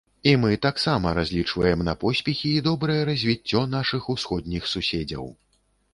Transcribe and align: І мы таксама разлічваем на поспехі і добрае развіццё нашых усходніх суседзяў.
І 0.29 0.31
мы 0.43 0.49
таксама 0.65 1.11
разлічваем 1.17 1.83
на 1.89 1.95
поспехі 2.03 2.49
і 2.55 2.63
добрае 2.69 2.97
развіццё 3.11 3.61
нашых 3.77 4.11
усходніх 4.15 4.63
суседзяў. 4.73 5.33